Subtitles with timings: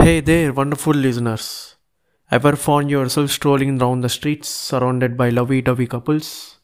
[0.00, 1.74] Hey there, wonderful listeners.
[2.30, 6.58] Ever found yourself strolling down the streets surrounded by lovey dovey couples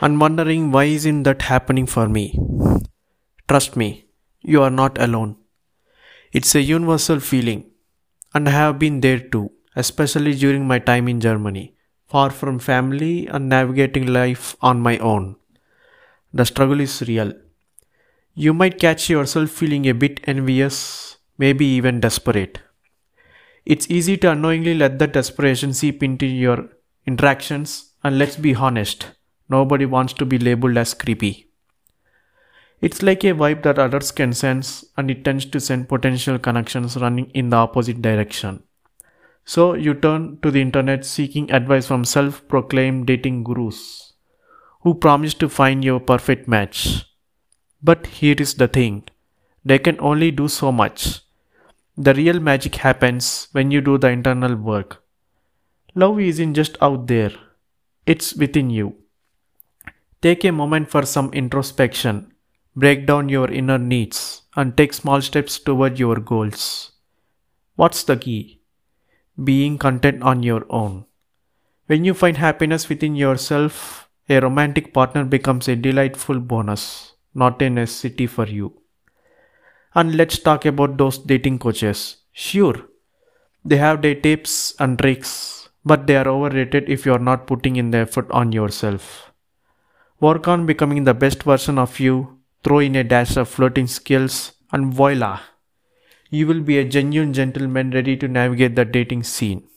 [0.00, 2.38] and wondering why isn't that happening for me?
[3.48, 4.06] Trust me,
[4.40, 5.36] you are not alone.
[6.32, 7.70] It's a universal feeling,
[8.34, 11.76] and I have been there too, especially during my time in Germany,
[12.08, 15.36] far from family and navigating life on my own.
[16.32, 17.32] The struggle is real.
[18.34, 22.60] You might catch yourself feeling a bit envious, maybe even desperate.
[23.64, 26.68] It's easy to unknowingly let that desperation seep into your
[27.06, 29.12] interactions, and let's be honest,
[29.48, 31.50] nobody wants to be labeled as creepy.
[32.80, 36.96] It's like a vibe that others can sense, and it tends to send potential connections
[36.96, 38.62] running in the opposite direction.
[39.46, 44.12] So you turn to the internet seeking advice from self proclaimed dating gurus
[44.80, 47.06] who promise to find your perfect match.
[47.82, 49.04] But here is the thing
[49.64, 51.20] they can only do so much
[51.96, 55.04] the real magic happens when you do the internal work.
[55.94, 57.30] Love isn't just out there,
[58.04, 58.96] it's within you.
[60.20, 62.32] Take a moment for some introspection,
[62.74, 66.92] break down your inner needs, and take small steps toward your goals.
[67.76, 68.60] What's the key?
[69.42, 71.04] Being content on your own.
[71.86, 77.70] When you find happiness within yourself, a romantic partner becomes a delightful bonus, not a
[77.70, 78.80] necessity for you.
[79.94, 82.16] And let's talk about those dating coaches.
[82.32, 82.74] Sure,
[83.64, 87.76] they have their tips and tricks, but they are overrated if you are not putting
[87.76, 89.32] in the effort on yourself.
[90.20, 94.52] Work on becoming the best version of you, throw in a dash of flirting skills,
[94.72, 95.40] and voila!
[96.30, 99.68] You will be a genuine gentleman ready to navigate the dating scene.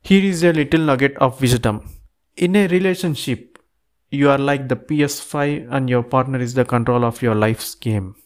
[0.00, 1.88] Here is a little nugget of wisdom.
[2.36, 3.58] In a relationship,
[4.10, 8.16] you are like the PS5 and your partner is the control of your life's game.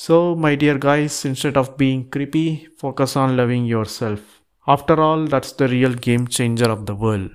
[0.00, 4.40] So, my dear guys, instead of being creepy, focus on loving yourself.
[4.64, 7.32] After all, that's the real game changer of the world.